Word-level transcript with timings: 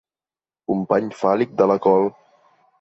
Company 0.71 1.13
fàl·lic 1.21 1.55
de 1.61 1.71
la 1.73 1.79
col. 1.87 2.13